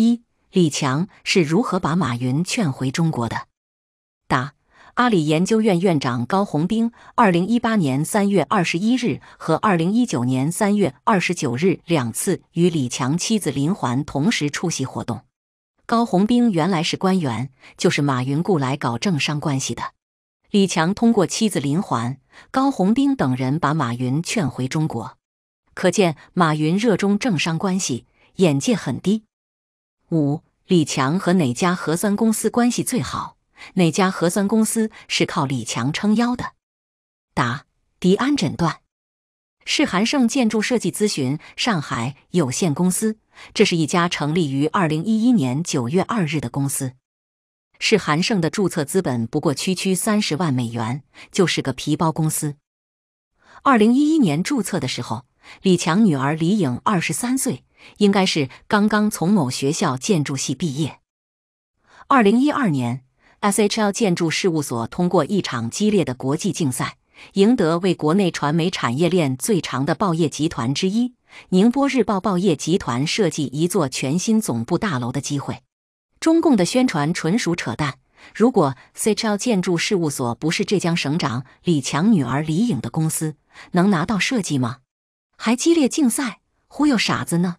[0.00, 0.22] 一、
[0.52, 3.48] 李强是如何把马云劝回中国的？
[4.28, 4.54] 答：
[4.94, 15.22] 阿里研究院院长高红兵，二零一八年三月二十一日和二零一九年三月二十九日两次与李强妻子林环同时出席活动。
[15.84, 19.82] 高红兵原来是官员，就是马云雇来搞政商关系的。
[20.52, 22.18] 李强通过妻子林环、
[22.52, 25.16] 高红兵等人把马云劝回中国，
[25.74, 28.06] 可见马云热衷政商关系，
[28.36, 29.24] 眼界很低。
[30.10, 33.36] 五、李强和哪家核酸公司关系最好？
[33.74, 36.52] 哪家核酸公司是靠李强撑腰的？
[37.34, 37.66] 答：
[38.00, 38.80] 迪安诊断。
[39.66, 43.18] 是韩盛建筑设计咨询上海有限公司，
[43.52, 46.94] 这是一家成立于二零一一年九月二日的公司。
[47.78, 52.56] 是韩盛的注册资本不过区区三十万美元，就是个皮包公司。
[53.62, 55.26] 二零一一年注册的时候，
[55.60, 57.62] 李强女儿李颖二十三岁，
[57.98, 61.00] 应该是刚刚从某学校建筑系毕业。
[62.06, 63.04] 二零一二年
[63.40, 66.96] ，SHL 建筑事务所通过一场激烈的国际竞赛，
[67.34, 71.14] 赢得为国内传媒产业链最长的报业集团之一——
[71.50, 75.62] 宁波日报报业集团设计一座全新总部大楼的机会。
[76.20, 77.98] 中共的宣传纯属扯淡。
[78.34, 83.36] 如果 CHL 建筑事务所不是浙江省长李强女儿李颖的公司，
[83.72, 84.78] 能拿到设计吗？
[85.36, 87.56] 还激烈竞赛，忽悠傻子呢？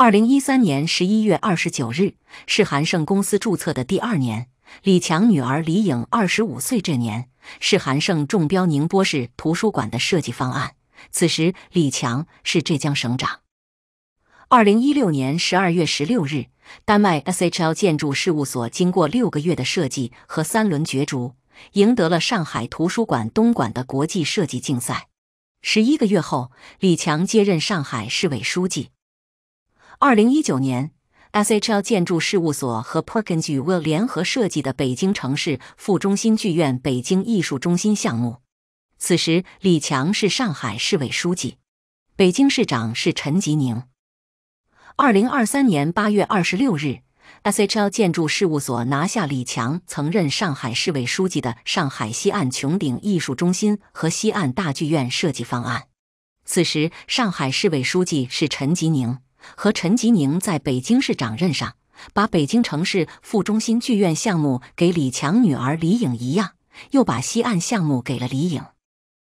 [0.00, 2.14] 二零一三年十一月二十九日
[2.46, 4.46] 是韩盛公司注册的第二年，
[4.84, 10.76] 李强女儿李颖二十五岁这年，是韩盛中标宁波市图书馆的设计方案。
[11.10, 13.40] 此时李强是浙江省长。
[14.46, 16.46] 二零一六年十二月十六日。
[16.84, 21.34] 丹麦 SHL 建筑事务所经过六个月的设计和三轮角逐，
[21.72, 25.08] 赢得了上海图书馆东馆的国际设计竞赛。
[25.60, 28.90] 十一个月后，李强接任上海市委书记。
[30.00, 30.92] 二零一九年
[31.32, 38.36] ，SHL 建筑事务所和 Perkins w i l l 联合设计的北京城市副中心剧院北京艺术中心项目。
[38.96, 41.56] 此时，李强是上海市委书记，
[42.14, 43.82] 北京市长是陈吉宁。
[44.94, 46.98] 二零二三年八月二十六日
[47.42, 55.88] ，SHL 建筑事务所拿下李强曾任上海市委书记的上海西岸穹顶艺术中心和西岸大剧院设计方案。
[56.44, 59.18] 此时，上海市委书记是陈吉宁，
[59.56, 61.74] 和陈吉宁在北京市长任上，
[62.12, 66.52] 把北京城市副中心剧院项目给李强女儿李颖一样，
[66.92, 68.62] 又把西岸项目给了李颖。